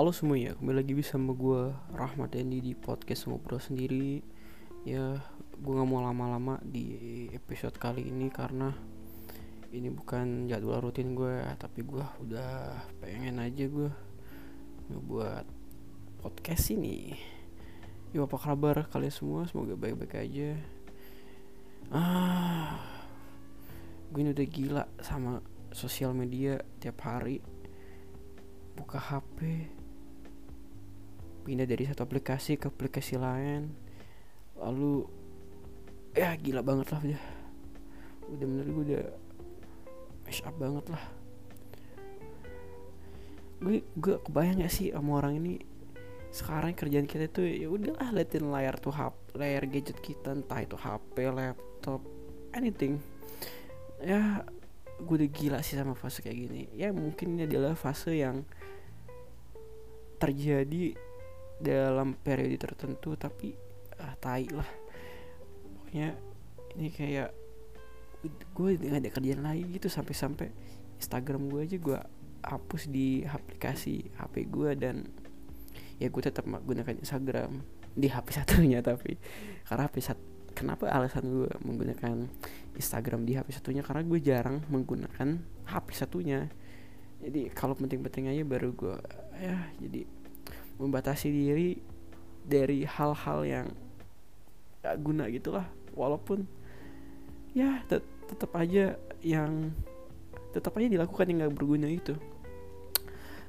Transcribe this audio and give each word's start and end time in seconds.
Halo 0.00 0.16
semuanya, 0.16 0.56
kembali 0.56 0.80
lagi 0.80 1.04
sama 1.04 1.36
gue 1.36 1.76
Rahmat 1.92 2.32
Dendi 2.32 2.64
di 2.64 2.72
podcast 2.72 3.28
ngobrol 3.28 3.60
sendiri. 3.60 4.24
Ya, 4.88 5.20
gue 5.60 5.72
gak 5.76 5.84
mau 5.84 6.00
lama-lama 6.00 6.56
di 6.64 7.28
episode 7.36 7.76
kali 7.76 8.08
ini 8.08 8.32
karena 8.32 8.72
Ini 9.68 9.92
bukan 9.92 10.48
jadwal 10.48 10.80
rutin 10.80 11.12
gue, 11.12 11.44
tapi 11.60 11.84
gue 11.84 12.00
udah 12.00 12.80
pengen 13.04 13.44
aja 13.44 13.68
gue 13.68 13.92
Ngebuat 14.88 15.44
podcast 16.24 16.72
ini. 16.72 17.12
Yo 18.16 18.24
apa 18.24 18.40
kabar 18.40 18.88
kalian 18.88 19.12
semua, 19.12 19.44
semoga 19.52 19.76
baik-baik 19.76 20.16
aja. 20.16 20.56
Ah, 21.92 22.80
gue 24.08 24.24
ini 24.24 24.32
udah 24.32 24.48
gila 24.48 24.84
sama 25.04 25.44
sosial 25.76 26.16
media 26.16 26.56
tiap 26.80 27.04
hari. 27.04 27.44
Buka 28.80 28.96
HP 28.96 29.76
pindah 31.40 31.66
dari 31.66 31.88
satu 31.88 32.04
aplikasi 32.04 32.60
ke 32.60 32.68
aplikasi 32.68 33.16
lain. 33.16 33.72
Lalu 34.60 35.08
ya 36.12 36.34
gila 36.36 36.60
banget 36.60 36.90
lah 36.92 37.00
udah 37.00 37.22
udah 38.30 38.46
bener 38.46 38.66
gue 38.66 38.84
udah 38.92 39.04
mash 40.26 40.42
up 40.46 40.54
banget 40.60 40.86
lah. 40.92 41.04
Gue 43.60 43.84
gue 43.98 44.14
kebayang 44.22 44.64
gak 44.64 44.72
sih 44.72 44.92
sama 44.92 45.20
orang 45.20 45.40
ini? 45.40 45.54
Sekarang 46.30 46.70
kerjaan 46.78 47.10
kita 47.10 47.26
tuh 47.26 47.42
ya 47.42 47.66
udahlah 47.66 48.14
liatin 48.14 48.46
layar 48.54 48.78
tuh 48.78 48.94
HP 48.94 49.34
layar 49.34 49.62
gadget 49.66 49.98
kita 49.98 50.30
entah 50.30 50.62
itu 50.62 50.78
HP 50.78 51.14
laptop 51.34 52.00
anything. 52.54 53.02
Ya 53.98 54.46
gue 55.00 55.14
udah 55.16 55.30
gila 55.32 55.58
sih 55.64 55.74
sama 55.74 55.96
fase 55.98 56.22
kayak 56.22 56.38
gini. 56.38 56.62
Ya 56.76 56.94
mungkin 56.94 57.34
ini 57.34 57.50
adalah 57.50 57.74
fase 57.74 58.14
yang 58.14 58.46
terjadi 60.20 60.94
dalam 61.60 62.16
periode 62.16 62.56
tertentu 62.56 63.14
tapi 63.14 63.52
ah, 64.00 64.16
tai 64.16 64.48
lah. 64.50 64.66
Pokoknya 65.76 66.16
ini 66.76 66.88
kayak 66.88 67.30
gue 68.52 68.70
nggak 68.76 69.00
ada 69.00 69.10
kerjaan 69.12 69.42
lain 69.44 69.64
gitu 69.72 69.88
sampai-sampai 69.88 70.52
Instagram 71.00 71.48
gue 71.48 71.60
aja 71.64 71.76
gue 71.80 71.98
hapus 72.40 72.92
di 72.92 73.24
aplikasi 73.24 74.12
HP 74.16 74.48
gue 74.52 74.70
dan 74.76 75.08
ya 75.96 76.08
gue 76.08 76.22
tetap 76.24 76.44
menggunakan 76.44 77.00
Instagram 77.00 77.64
di 77.96 78.08
HP 78.12 78.26
satunya 78.44 78.84
tapi 78.84 79.16
karena 79.64 79.88
HP 79.88 79.96
satu 80.04 80.30
kenapa 80.52 80.90
alasan 80.90 81.24
gue 81.24 81.50
menggunakan 81.62 82.26
Instagram 82.76 83.24
di 83.24 83.38
HP 83.38 83.48
satunya? 83.54 83.80
Karena 83.80 84.02
gue 84.04 84.18
jarang 84.20 84.60
menggunakan 84.68 85.40
HP 85.70 85.86
satunya. 85.94 86.50
Jadi 87.20 87.52
kalau 87.52 87.76
penting-penting 87.76 88.32
aja 88.32 88.42
baru 88.44 88.72
gue 88.72 88.96
ya 89.40 89.56
jadi 89.80 90.04
membatasi 90.80 91.28
diri 91.28 91.76
dari 92.40 92.88
hal-hal 92.88 93.44
yang 93.44 93.66
gak 94.80 94.96
guna 95.04 95.28
gitulah. 95.28 95.68
Walaupun 95.92 96.48
ya 97.52 97.84
tet 97.84 98.00
tetap 98.30 98.54
aja 98.56 98.94
yang 99.20 99.74
tetap 100.54 100.72
aja 100.80 100.88
dilakukan 100.88 101.28
yang 101.28 101.44
gak 101.44 101.54
berguna 101.54 101.86
itu. 101.86 102.16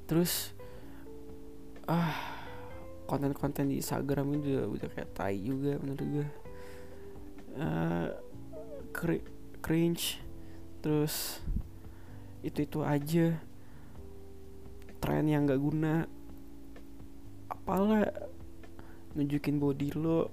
Terus 0.06 0.52
ah 1.88 2.36
konten-konten 3.08 3.72
di 3.72 3.80
Instagram 3.80 4.40
itu 4.40 4.56
udah, 4.56 4.66
udah 4.68 4.88
kayak 4.92 5.10
tai 5.16 5.40
juga 5.40 5.76
menurut 5.84 6.08
gue 6.08 6.28
uh, 7.60 8.08
cringe 9.60 10.20
terus 10.84 11.40
itu 12.44 12.66
itu 12.68 12.80
aja. 12.84 13.40
Tren 15.02 15.26
yang 15.26 15.50
gak 15.50 15.58
guna 15.58 16.06
apalah 17.72 18.04
nunjukin 19.16 19.56
body 19.56 19.96
lo 19.96 20.28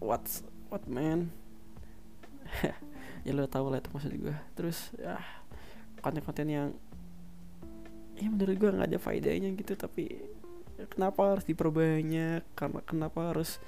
what's 0.00 0.40
what 0.72 0.80
man? 0.88 1.28
Ya 3.28 3.36
lo 3.36 3.44
tau 3.44 3.68
lah 3.68 3.76
itu 3.76 3.92
maksud 3.92 4.16
gue 4.16 4.32
terus 4.56 4.96
ya 4.96 5.20
konten-konten 6.00 6.48
yang 6.48 6.68
ya 8.16 8.32
menurut 8.32 8.56
gue 8.56 8.70
nggak 8.72 8.88
ada 8.88 8.96
faedahnya 8.96 9.52
gitu 9.60 9.76
tapi 9.76 10.08
kenapa 10.88 11.36
harus 11.36 11.44
diperbanyak? 11.44 12.48
Karena 12.56 12.80
kenapa 12.88 13.36
harus 13.36 13.60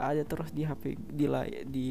ada 0.00 0.24
terus 0.24 0.56
di 0.56 0.64
HP 0.64 0.96
di 1.12 1.28
di 1.68 1.88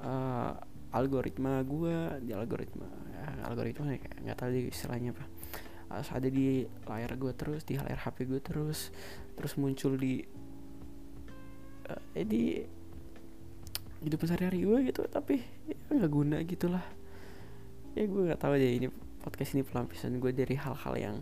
uh, 0.00 0.56
algoritma 0.96 1.60
gue 1.68 2.24
di 2.24 2.32
algoritma 2.32 2.88
ya, 3.12 3.44
algoritma 3.44 3.92
ya, 3.92 4.00
nggak 4.24 4.38
tahu 4.40 4.72
istilahnya 4.72 5.12
apa 5.12 5.37
harus 5.88 6.08
ada 6.12 6.28
di 6.28 6.68
layar 6.84 7.16
gue 7.16 7.32
terus 7.32 7.64
di 7.64 7.80
layar 7.80 7.96
HP 8.04 8.28
gue 8.28 8.40
terus 8.44 8.92
terus 9.32 9.56
muncul 9.56 9.96
di 9.96 10.20
uh, 11.88 12.24
di 12.24 12.60
hidup 14.04 14.20
sehari-hari 14.22 14.62
gue 14.62 14.78
gitu. 14.92 15.02
Tapi 15.08 15.40
ya 15.66 15.76
nggak 15.96 16.12
guna 16.12 16.36
gitulah. 16.44 16.84
Ya 17.96 18.04
gue 18.04 18.22
nggak 18.28 18.40
tahu 18.40 18.54
deh 18.60 18.72
ini 18.84 18.88
podcast 19.24 19.56
ini 19.56 19.64
pelampiasan 19.64 20.20
gue 20.22 20.30
dari 20.30 20.54
hal-hal 20.54 20.94
yang 20.96 21.16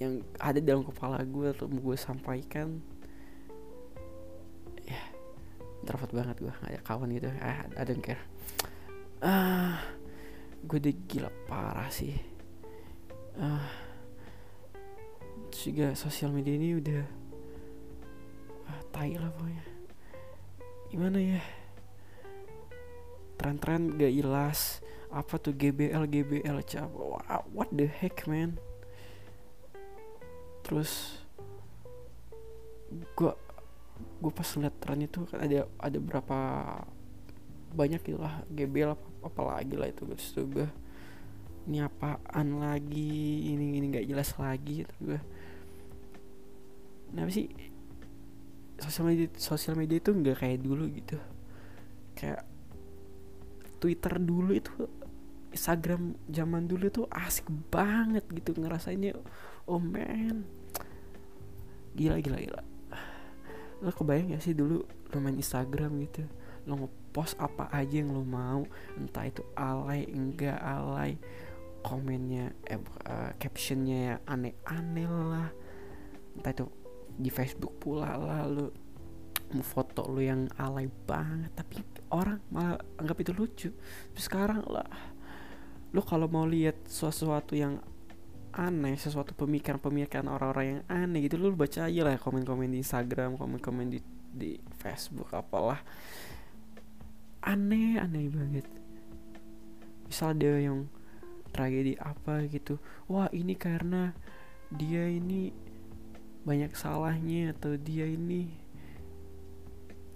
yang 0.00 0.24
ada 0.40 0.58
dalam 0.58 0.82
kepala 0.82 1.20
gue 1.26 1.52
atau 1.52 1.66
gue 1.68 1.96
sampaikan. 1.98 2.80
Introvert 5.82 6.14
banget 6.14 6.36
gue 6.38 6.54
ada 6.62 6.78
kawan 6.86 7.10
gitu. 7.10 7.26
Ah 7.42 7.66
I 7.74 7.82
don't 7.82 7.98
care. 7.98 8.22
Ah 9.18 9.82
gue 10.62 10.78
udah 10.78 10.94
gila 11.10 11.30
parah 11.50 11.90
sih 11.90 12.31
ah 13.40 13.68
juga 15.52 15.92
sosial 15.94 16.32
media 16.32 16.56
ini 16.56 16.76
udah 16.80 17.04
ah, 18.68 18.80
tai 18.90 19.14
lah 19.16 19.30
pokoknya. 19.32 19.64
Gimana 20.92 21.18
ya? 21.20 21.40
Tren-tren 23.40 23.96
gak 23.96 24.12
jelas. 24.12 24.84
Apa 25.12 25.36
tuh 25.36 25.52
GBL 25.52 26.08
GBL 26.08 26.64
cap 26.64 26.88
what 27.52 27.68
the 27.72 27.84
heck 27.84 28.24
man? 28.24 28.56
Terus 30.64 31.20
gue 32.92 33.32
gue 34.22 34.32
pas 34.32 34.48
liat 34.58 34.74
tren 34.78 35.00
itu 35.04 35.24
kan 35.28 35.40
ada 35.42 35.64
ada 35.80 35.98
berapa 35.98 36.38
banyak 37.72 38.00
gitu 38.04 38.20
lah 38.20 38.44
GBL 38.52 38.92
apa, 38.94 39.06
apa 39.24 39.40
lagi 39.56 39.74
lah 39.78 39.88
itu 39.88 40.04
terus 40.04 40.26
tuh 40.36 40.44
gue 40.46 40.68
ini 41.68 41.78
apaan 41.78 42.58
lagi? 42.58 43.50
Ini 43.54 43.78
ini 43.78 43.86
nggak 43.92 44.06
jelas 44.08 44.34
lagi 44.38 44.82
gitu 44.82 44.94
gue 45.02 45.20
kenapa 47.12 47.28
sih 47.28 47.52
sosial 48.80 49.12
media 49.12 49.28
sosial 49.36 49.76
media 49.76 50.00
itu 50.00 50.10
nggak 50.10 50.36
kayak 50.42 50.58
dulu 50.64 50.88
gitu? 50.90 51.20
Kayak 52.16 52.42
Twitter 53.78 54.14
dulu 54.16 54.50
itu 54.56 54.72
Instagram 55.52 56.16
zaman 56.32 56.64
dulu 56.64 56.88
tuh 56.88 57.06
asik 57.12 57.46
banget 57.68 58.24
gitu 58.32 58.56
ngerasainnya. 58.56 59.20
Oh 59.68 59.78
man. 59.78 60.48
Gila 61.92 62.18
gila 62.24 62.40
gila. 62.40 62.62
Lo 63.84 63.92
kebayang 63.92 64.32
gak 64.32 64.42
sih 64.42 64.56
dulu 64.56 64.80
lo 64.82 65.16
main 65.20 65.36
Instagram 65.36 66.00
gitu? 66.08 66.24
Lo 66.64 66.80
ngepost 66.80 67.36
apa 67.36 67.68
aja 67.68 68.00
yang 68.00 68.16
lo 68.16 68.24
mau 68.24 68.64
entah 68.96 69.28
itu 69.28 69.44
alay 69.52 70.08
enggak 70.08 70.56
alay 70.56 71.20
komennya 71.82 72.54
eh 72.64 72.78
uh, 72.78 73.34
captionnya 73.36 73.98
ya 73.98 74.14
aneh-aneh 74.26 75.06
lah. 75.10 75.50
Entah 76.38 76.52
itu 76.54 76.66
di 77.12 77.28
Facebook 77.28 77.76
pula 77.82 78.16
lah 78.16 78.48
mau 79.52 79.60
foto 79.60 80.08
lo 80.08 80.16
yang 80.24 80.48
alay 80.56 80.88
banget 80.88 81.52
tapi 81.52 81.84
orang 82.08 82.40
malah 82.48 82.80
anggap 82.96 83.16
itu 83.20 83.32
lucu. 83.36 83.70
Terus 84.16 84.24
sekarang 84.24 84.64
lah 84.64 84.88
lo 85.92 86.00
kalau 86.00 86.24
mau 86.24 86.48
lihat 86.48 86.88
sesuatu 86.88 87.52
yang 87.52 87.76
aneh 88.52 88.96
sesuatu 89.00 89.32
pemikiran-pemikiran 89.32 90.28
orang-orang 90.28 90.66
yang 90.76 90.82
aneh 90.88 91.24
gitu 91.24 91.40
lu 91.40 91.56
baca 91.56 91.88
aja 91.88 92.04
lah 92.04 92.20
komen-komen 92.20 92.68
di 92.68 92.84
Instagram 92.84 93.40
komen-komen 93.40 93.88
di 93.92 94.00
di 94.32 94.56
Facebook 94.80 95.28
apalah. 95.36 95.80
Aneh 97.44 98.00
aneh 98.00 98.28
banget. 98.32 98.66
Misal 100.08 100.36
ada 100.36 100.52
yang 100.56 100.88
tragedi 101.52 101.94
apa 102.00 102.42
gitu. 102.48 102.80
Wah 103.06 103.28
ini 103.30 103.54
karena 103.54 104.16
dia 104.72 105.04
ini 105.06 105.52
banyak 106.42 106.74
salahnya 106.74 107.54
atau 107.54 107.78
dia 107.78 108.08
ini 108.08 108.50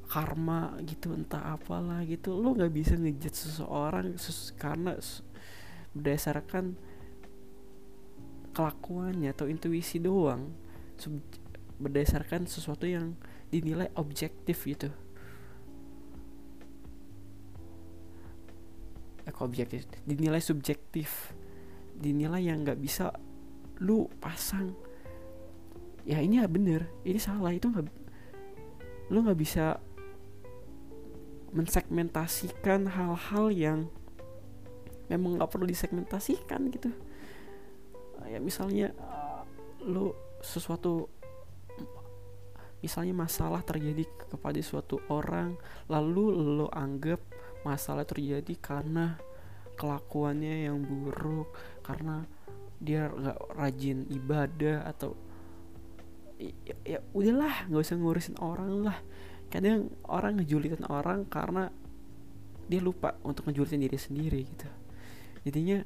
karma 0.08 0.74
gitu 0.82 1.12
entah 1.12 1.54
apalah 1.54 2.02
gitu. 2.08 2.34
Lo 2.34 2.56
nggak 2.56 2.72
bisa 2.72 2.96
ngejat 2.96 3.36
seseorang 3.36 4.16
karena 4.56 4.96
berdasarkan 5.92 6.74
kelakuannya 8.56 9.30
atau 9.30 9.46
intuisi 9.46 10.00
doang. 10.00 10.50
Berdasarkan 11.76 12.48
sesuatu 12.48 12.88
yang 12.88 13.14
dinilai 13.52 13.92
objektif 13.94 14.64
gitu 14.64 14.90
eh, 19.36 19.44
objektif. 19.44 19.84
Dinilai 20.08 20.40
subjektif. 20.40 21.32
Dinilai 21.96 22.48
yang 22.48 22.64
nggak 22.64 22.80
bisa 22.80 23.12
lu 23.84 24.08
pasang. 24.20 24.72
Ya 26.08 26.24
ini 26.24 26.40
bener. 26.48 26.88
Ini 27.04 27.20
salah. 27.20 27.52
Itu 27.52 27.68
nggak 27.68 28.08
lu 29.12 29.22
nggak 29.22 29.38
bisa 29.38 29.78
mensegmentasikan 31.54 32.90
hal-hal 32.90 33.46
yang 33.54 33.78
memang 35.06 35.38
nggak 35.38 35.50
perlu 35.50 35.66
disegmentasikan 35.68 36.68
gitu. 36.74 36.90
Ya 38.26 38.42
misalnya 38.42 38.90
uh, 38.98 39.46
lu 39.86 40.10
sesuatu 40.42 41.08
misalnya 42.84 43.16
masalah 43.16 43.64
terjadi 43.64 44.04
kepada 44.28 44.60
suatu 44.60 45.00
orang 45.08 45.56
lalu 45.88 46.34
lo 46.60 46.68
anggap 46.70 47.18
masalah 47.64 48.06
terjadi 48.06 48.54
karena 48.60 49.18
kelakuannya 49.76 50.66
yang 50.66 50.80
buruk 50.82 51.52
karena 51.84 52.24
dia 52.80 53.08
nggak 53.08 53.38
rajin 53.56 54.04
ibadah 54.12 54.84
atau 54.84 55.16
ya, 56.40 56.76
ya 56.84 56.98
udahlah 57.16 57.68
nggak 57.68 57.84
usah 57.84 57.96
ngurusin 57.96 58.36
orang 58.40 58.84
lah. 58.84 58.98
Kadang 59.46 59.94
orang 60.10 60.42
ngejulitin 60.42 60.84
orang 60.90 61.24
karena 61.30 61.70
dia 62.66 62.82
lupa 62.82 63.14
untuk 63.22 63.46
ngejulitin 63.46 63.84
diri 63.86 63.98
sendiri 64.00 64.40
gitu. 64.42 64.68
Jadinya 65.46 65.78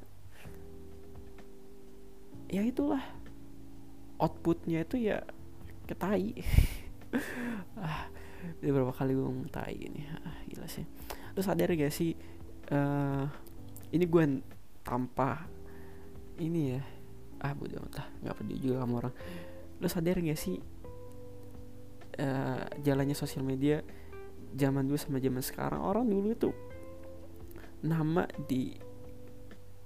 ya 2.51 2.65
itulah 2.65 3.03
outputnya 4.19 4.83
itu 4.83 5.07
ya 5.07 5.23
ketai 5.87 6.35
ah 7.79 8.11
udah 8.59 8.71
berapa 8.73 8.93
kali 8.95 9.15
gue 9.15 9.23
ngomong 9.23 9.51
tai 9.53 9.77
ini? 9.77 10.03
Ah 10.09 10.41
gila 10.49 10.67
sih. 10.67 10.83
Lu 11.37 11.39
sadar 11.39 11.71
gak 11.71 11.93
sih 11.93 12.17
uh, 12.73 13.29
ini 13.91 14.05
gue 14.07 14.23
tanpa 14.81 15.45
ini 16.39 16.75
ya. 16.75 16.81
Ah 17.41 17.53
bodo 17.53 17.77
amat 17.81 17.93
lah. 18.01 18.07
Nggak 18.23 18.35
peduli 18.41 18.59
juga 18.59 18.75
sama 18.83 18.93
orang. 19.03 19.15
Lu 19.81 19.87
sadar 19.89 20.17
gak 20.21 20.39
sih 20.39 20.57
uh, 22.21 22.63
jalannya 22.81 23.17
sosial 23.17 23.41
media 23.41 23.81
zaman 24.53 24.85
dulu 24.85 24.97
sama 24.97 25.17
zaman 25.19 25.43
sekarang? 25.43 25.81
Orang 25.81 26.05
dulu 26.07 26.33
itu 26.33 26.49
nama 27.81 28.29
di 28.45 28.77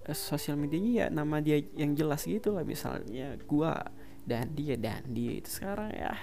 uh, 0.08 0.16
sosial 0.16 0.60
medianya 0.60 0.92
ya 0.92 1.08
nama 1.10 1.40
dia 1.40 1.60
yang 1.76 1.96
jelas 1.96 2.28
gitu 2.28 2.54
lah. 2.54 2.68
Misalnya 2.68 3.40
gua 3.48 3.88
dan 4.26 4.52
dia 4.58 4.76
dan 4.76 5.06
dia 5.14 5.38
itu 5.38 5.50
sekarang 5.50 5.94
ya 5.94 6.18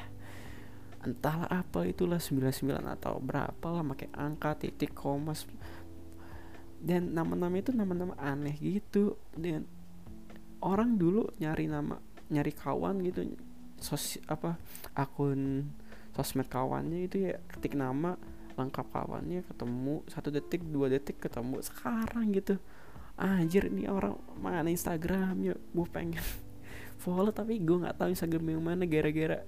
entahlah 1.03 1.51
apa 1.51 1.83
itulah 1.83 2.23
99 2.23 2.79
atau 2.79 3.19
berapa 3.19 3.67
lah 3.67 3.83
pakai 3.83 4.11
angka 4.15 4.55
titik 4.67 4.95
koma 4.95 5.35
dan 6.83 7.15
nama-nama 7.15 7.55
itu 7.55 7.71
nama-nama 7.71 8.19
aneh 8.19 8.59
gitu. 8.59 9.15
Dan 9.39 9.65
orang 10.59 10.99
dulu 10.99 11.31
nyari 11.39 11.71
nama 11.71 11.97
nyari 12.29 12.53
kawan 12.53 12.99
gitu. 13.07 13.39
Sos 13.79 14.19
apa 14.27 14.59
akun 14.99 15.71
sosmed 16.13 16.51
kawannya 16.51 17.09
itu 17.09 17.31
ya 17.31 17.39
ketik 17.49 17.79
nama 17.79 18.19
lengkap 18.53 18.85
kawannya 18.93 19.49
ketemu 19.49 20.05
satu 20.11 20.29
detik 20.35 20.67
dua 20.67 20.91
detik 20.91 21.23
ketemu. 21.23 21.63
Sekarang 21.63 22.35
gitu. 22.35 22.59
Anjir 23.15 23.71
ini 23.71 23.87
orang 23.87 24.19
mana 24.43 24.67
Instagramnya 24.67 25.55
gue 25.55 25.87
pengen 25.87 26.25
follow 27.03 27.31
tapi 27.31 27.63
gue 27.63 27.79
nggak 27.79 27.95
tahu 27.95 28.11
Instagram 28.11 28.59
yang 28.59 28.63
mana. 28.67 28.83
Gara-gara 28.91 29.47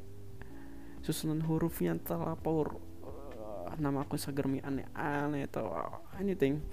susunan 1.02 1.42
hurufnya 1.44 1.98
terlapor 2.00 2.80
uh, 3.04 3.74
nama 3.76 4.06
aku 4.06 4.16
Instagram 4.16 4.62
aneh-aneh 4.62 5.44
atau 5.50 5.68
anything 6.16 6.64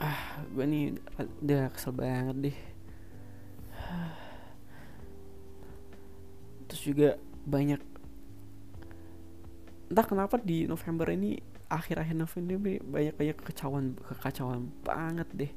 ah 0.00 0.40
gue 0.48 0.64
nih 0.64 0.96
udah 1.44 1.68
kesel 1.76 1.92
banget 1.92 2.36
deh. 2.48 2.58
Terus 6.70 6.82
juga 6.86 7.08
banyak 7.44 7.80
entah 9.90 10.06
kenapa 10.06 10.38
di 10.38 10.70
November 10.70 11.10
ini 11.12 11.36
akhir-akhir 11.66 12.16
November 12.16 12.50
ini 12.56 12.78
banyak 12.78 13.14
banyak 13.14 13.36
kekacauan 13.42 13.98
kekacauan 13.98 14.70
banget 14.86 15.28
deh 15.34 15.52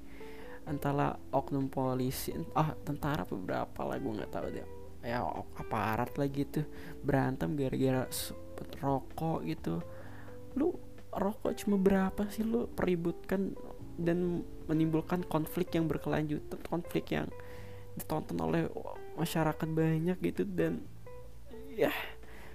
antara 0.65 1.13
oknum 1.31 1.69
polisi 1.69 2.33
ah 2.57 2.73
tentara 2.83 3.23
beberapa 3.29 3.85
lah 3.85 3.95
gue 3.95 4.11
nggak 4.11 4.31
tahu 4.33 4.47
deh. 4.51 4.67
Ya 5.03 5.19
aparat 5.59 6.15
lah 6.15 6.27
gitu 6.31 6.63
berantem 6.99 7.55
gara-gara 7.55 8.07
rokok 8.79 9.39
gitu. 9.47 9.83
Lu 10.55 10.75
rokok 11.11 11.53
cuma 11.59 11.75
berapa 11.77 12.27
sih? 12.31 12.47
Lu 12.47 12.65
peributkan 12.71 13.53
dan 13.97 14.41
menimbulkan 14.65 15.21
konflik 15.27 15.73
yang 15.77 15.85
berkelanjutan 15.85 16.59
konflik 16.65 17.13
yang 17.13 17.29
ditonton 17.93 18.37
oleh 18.41 18.65
masyarakat 19.13 19.69
banyak 19.69 20.17
gitu 20.17 20.43
dan 20.49 20.81
ya 21.77 21.93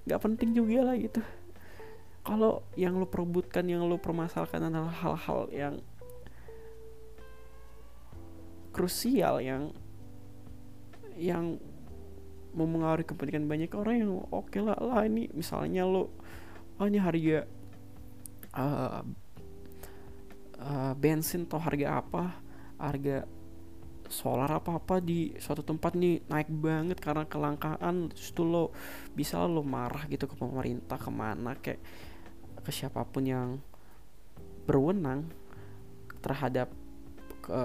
nggak 0.06 0.20
penting 0.22 0.50
juga 0.56 0.90
lah 0.90 0.96
gitu. 0.98 1.22
Kalau 2.26 2.66
yang 2.74 2.98
lo 2.98 3.06
perebutkan 3.08 3.64
yang 3.64 3.86
lo 3.86 3.96
permasalahkan 3.96 4.68
adalah 4.68 4.92
hal-hal 4.92 5.48
yang 5.54 5.74
krusial 8.74 9.40
yang 9.40 9.74
yang 11.18 11.58
mempengaruhi 12.54 13.06
kepentingan 13.06 13.50
banyak 13.50 13.70
orang 13.74 13.96
yang 14.06 14.12
oke 14.30 14.48
okay 14.48 14.62
lah 14.62 14.78
lah 14.78 15.02
ini 15.02 15.26
misalnya 15.34 15.82
lo 15.82 16.14
oh 16.78 16.86
ini 16.86 16.98
harga 17.02 17.44
uh, 18.54 19.02
uh, 20.62 20.92
bensin 20.94 21.46
atau 21.46 21.58
harga 21.62 22.02
apa 22.02 22.22
harga 22.78 23.26
solar 24.08 24.48
apa 24.48 24.80
apa 24.80 25.04
di 25.04 25.36
suatu 25.36 25.60
tempat 25.60 25.92
nih 25.92 26.24
naik 26.32 26.48
banget 26.48 26.96
karena 26.96 27.28
kelangkaan 27.28 28.08
terus 28.08 28.32
tuh 28.32 28.48
lo 28.48 28.64
bisa 29.12 29.44
lo 29.44 29.60
marah 29.60 30.08
gitu 30.08 30.24
ke 30.24 30.34
pemerintah 30.34 30.96
ke 30.96 31.10
mana 31.12 31.52
kayak 31.60 31.80
ke 32.64 32.70
siapa 32.72 33.04
pun 33.04 33.24
yang 33.28 33.48
berwenang 34.64 35.28
terhadap 36.24 36.72
ke 37.44 37.62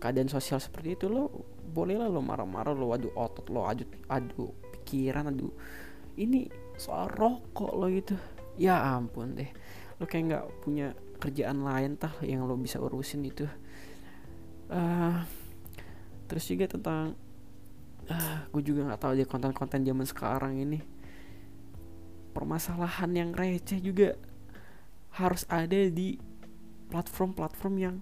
keadaan 0.00 0.32
sosial 0.32 0.56
seperti 0.56 0.96
itu 0.96 1.06
lo 1.12 1.28
bolehlah 1.70 2.08
lo 2.08 2.24
marah-marah 2.24 2.72
lo 2.72 2.96
adu 2.96 3.12
otot 3.12 3.52
lo 3.52 3.68
adu 3.68 3.84
adu 4.08 4.56
pikiran 4.80 5.28
adu 5.28 5.52
ini 6.16 6.48
soal 6.80 7.12
rokok 7.12 7.70
lo 7.76 7.86
gitu. 7.92 8.16
Ya 8.60 8.76
ampun 8.76 9.36
deh 9.40 9.48
lo 10.00 10.08
kayak 10.08 10.24
nggak 10.32 10.44
punya 10.64 10.96
kerjaan 11.20 11.60
lain 11.60 12.00
tah 12.00 12.16
yang 12.24 12.48
lo 12.48 12.56
bisa 12.56 12.80
urusin 12.80 13.22
itu. 13.28 13.44
Uh, 14.72 15.20
terus 16.24 16.48
juga 16.48 16.70
tentang 16.70 17.18
uh, 18.08 18.14
ah, 18.14 18.38
gue 18.48 18.62
juga 18.64 18.88
nggak 18.88 19.00
tahu 19.02 19.12
dia 19.20 19.26
konten-konten 19.28 19.84
zaman 19.84 20.06
sekarang 20.08 20.56
ini. 20.56 20.80
Permasalahan 22.32 23.10
yang 23.12 23.30
receh 23.36 23.82
juga 23.82 24.16
harus 25.12 25.44
ada 25.50 25.90
di 25.90 26.16
platform-platform 26.88 27.74
yang 27.76 27.96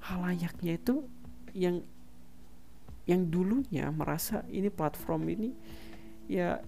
halayaknya 0.00 0.80
itu 0.80 1.04
yang 1.52 1.84
yang 3.04 3.28
dulunya 3.28 3.92
merasa 3.92 4.44
ini 4.48 4.72
platform 4.72 5.28
ini 5.28 5.50
ya 6.30 6.62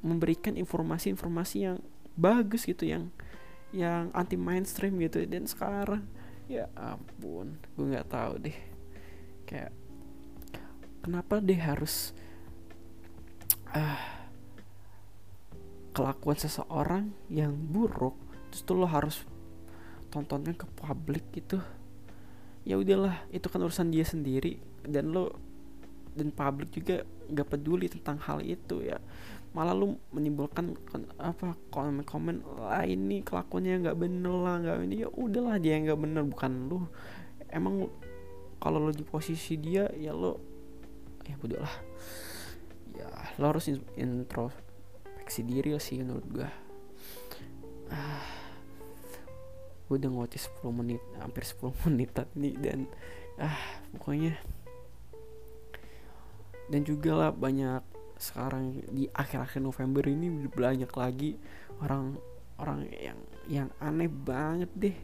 memberikan 0.00 0.54
informasi-informasi 0.54 1.56
yang 1.58 1.78
bagus 2.14 2.64
gitu 2.64 2.86
yang 2.86 3.10
yang 3.72 4.12
anti 4.16 4.36
mainstream 4.38 4.96
gitu. 5.02 5.24
Dan 5.28 5.44
sekarang 5.44 6.04
ya 6.48 6.68
ampun 6.76 7.60
gue 7.76 7.86
nggak 7.92 8.08
tahu 8.08 8.32
deh. 8.40 8.58
Kayak 9.44 9.72
kenapa 11.04 11.40
deh 11.40 11.60
harus 11.60 12.12
uh, 13.72 14.00
kelakuan 15.92 16.38
seseorang 16.38 17.04
yang 17.32 17.52
buruk 17.52 18.14
terus 18.48 18.64
tuh 18.64 18.76
lo 18.80 18.88
harus 18.88 19.24
tontonkan 20.08 20.56
ke 20.56 20.66
publik 20.78 21.24
gitu? 21.32 21.60
Ya 22.68 22.76
udahlah 22.76 23.24
itu 23.32 23.48
kan 23.48 23.64
urusan 23.64 23.92
dia 23.92 24.04
sendiri 24.04 24.60
dan 24.84 25.12
lo 25.12 25.47
dan 26.18 26.34
publik 26.34 26.74
juga 26.74 27.06
nggak 27.30 27.46
peduli 27.46 27.86
tentang 27.86 28.18
hal 28.26 28.42
itu 28.42 28.82
ya. 28.82 28.98
Malah 29.54 29.72
lu 29.72 29.94
menimbulkan 30.10 30.74
apa 31.16 31.54
komen-komen 31.70 32.44
lah 32.58 32.84
ini 32.84 33.22
kelakuannya 33.22 33.86
nggak 33.86 33.98
bener 33.98 34.34
lah 34.34 34.54
nggak 34.58 34.76
ini. 34.90 35.06
Ya 35.06 35.08
udahlah 35.14 35.56
dia 35.62 35.78
yang 35.78 35.94
nggak 35.94 36.00
bener 36.02 36.22
bukan 36.26 36.52
lu. 36.66 36.78
Emang 37.48 37.86
kalau 38.58 38.82
lo 38.82 38.90
di 38.90 39.06
posisi 39.06 39.54
dia 39.56 39.86
ya 39.94 40.10
lo 40.10 40.42
ya 41.22 41.38
bodoh 41.38 41.62
lah. 41.62 41.76
Ya 42.98 43.06
lo 43.38 43.54
harus 43.54 43.70
introspeksi 43.94 45.46
diri 45.46 45.78
sih 45.78 46.02
menurut 46.02 46.26
gue 46.26 46.50
ah 47.88 48.24
gue 49.88 49.96
udah 49.96 50.10
ngoceh 50.12 50.40
10 50.60 50.68
menit 50.68 51.00
hampir 51.16 51.48
10 51.48 51.72
menit 51.88 52.12
tadi 52.12 52.52
dan 52.60 52.84
ah 53.40 53.56
pokoknya 53.96 54.36
dan 56.68 56.80
juga 56.84 57.10
lah 57.16 57.30
banyak 57.32 57.82
sekarang 58.18 58.82
di 58.90 59.06
akhir-akhir 59.08 59.62
November 59.62 60.04
ini 60.10 60.28
banyak 60.50 60.90
lagi 60.90 61.38
orang 61.80 62.18
orang 62.58 62.90
yang 62.90 63.18
yang 63.46 63.68
aneh 63.78 64.10
banget 64.10 64.70
deh. 64.74 64.96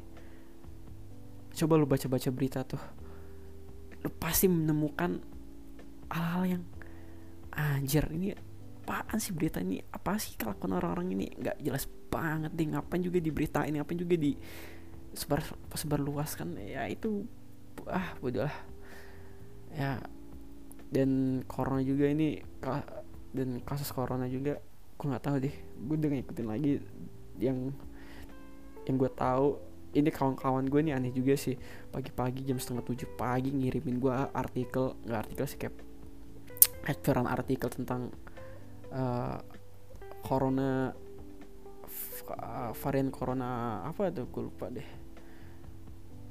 Coba 1.54 1.78
lu 1.78 1.86
baca-baca 1.86 2.28
berita 2.34 2.66
tuh. 2.66 2.82
Lu 4.02 4.10
pasti 4.18 4.50
menemukan 4.50 5.22
hal-hal 6.10 6.58
yang 6.58 6.62
anjir 7.54 8.04
ini 8.10 8.34
apaan 8.84 9.16
sih 9.22 9.32
berita 9.32 9.62
ini? 9.62 9.80
Apa 9.80 10.18
sih 10.18 10.34
kelakuan 10.34 10.74
orang-orang 10.76 11.14
ini? 11.14 11.26
Nggak 11.38 11.56
jelas 11.62 11.86
banget 12.10 12.50
deh 12.52 12.66
ngapain 12.74 13.02
juga 13.02 13.18
diberitain 13.22 13.74
ngapain 13.74 13.98
juga 13.98 14.14
di 14.18 14.34
sebar 15.14 15.42
sebar 15.74 16.02
luas 16.02 16.34
kan 16.34 16.58
ya 16.58 16.90
itu 16.90 17.22
ah 17.86 18.18
bodoh 18.18 18.44
lah. 18.44 18.56
Ya 19.74 20.02
dan 20.94 21.42
corona 21.50 21.82
juga 21.82 22.06
ini 22.06 22.38
dan 23.34 23.58
kasus 23.66 23.90
corona 23.90 24.30
juga 24.30 24.62
gue 24.94 25.06
nggak 25.10 25.24
tahu 25.26 25.36
deh. 25.42 25.54
Gue 25.74 25.98
udah 25.98 26.10
ngikutin 26.14 26.46
lagi 26.46 26.78
yang 27.42 27.74
yang 28.86 28.94
gue 28.94 29.10
tahu. 29.10 29.58
Ini 29.94 30.10
kawan-kawan 30.10 30.70
gue 30.70 30.80
nih 30.86 30.94
aneh 30.94 31.10
juga 31.10 31.34
sih. 31.34 31.58
Pagi-pagi 31.90 32.46
jam 32.46 32.62
setengah 32.62 32.86
tujuh 32.86 33.10
pagi 33.18 33.50
ngirimin 33.50 33.98
gue 33.98 34.14
artikel 34.14 34.94
nggak 35.02 35.20
artikel 35.26 35.46
sih 35.50 35.58
kayak 35.58 35.74
eceran 36.86 37.26
artikel 37.26 37.66
tentang 37.74 38.14
uh, 38.94 39.38
corona 40.22 40.94
varian 42.80 43.10
corona 43.12 43.82
apa 43.84 44.14
tuh 44.14 44.30
gue 44.30 44.42
lupa 44.46 44.70
deh. 44.70 44.88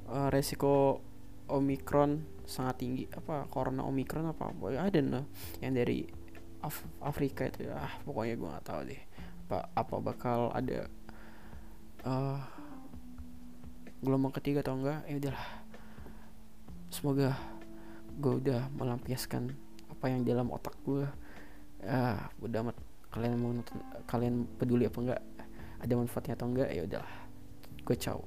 Uh, 0.08 0.28
resiko 0.32 1.00
omikron 1.48 2.24
sangat 2.44 2.84
tinggi 2.84 3.04
apa 3.12 3.48
corona 3.48 3.84
omikron 3.84 4.28
apa 4.28 4.52
apa 4.52 4.76
ada 4.76 4.98
nih 5.00 5.24
yang 5.64 5.72
dari 5.76 6.04
Af 6.64 6.80
Afrika 7.04 7.44
itu 7.44 7.68
ya. 7.68 7.76
Ah, 7.76 7.92
pokoknya 8.08 8.40
gue 8.40 8.48
nggak 8.48 8.64
tahu 8.64 8.80
deh 8.88 9.02
apa 9.44 9.68
apa 9.76 9.94
bakal 10.00 10.48
ada 10.56 10.88
uh, 12.08 12.40
gelombang 14.00 14.32
ketiga 14.40 14.64
atau 14.64 14.80
enggak 14.80 15.04
ya 15.04 15.20
udahlah 15.20 15.48
semoga 16.88 17.36
gue 18.16 18.32
udah 18.40 18.72
melampiaskan 18.72 19.52
apa 19.92 20.04
yang 20.08 20.24
dalam 20.24 20.48
otak 20.48 20.72
gue 20.88 21.04
ah 21.84 22.32
udah 22.40 22.60
amat. 22.64 22.76
Kalian 23.14 23.38
mau 23.38 23.54
nonton 23.54 23.78
kalian 24.10 24.42
peduli 24.58 24.90
apa 24.90 24.98
enggak 24.98 25.22
ada 25.84 25.92
manfaatnya 25.94 26.34
atau 26.34 26.48
enggak 26.50 26.68
ya 26.72 26.82
udahlah 26.82 27.14
gue 27.84 27.96
ciao 28.00 28.24